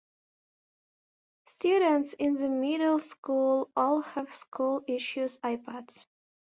[1.45, 6.03] Students in the middle school all have school issued iPads.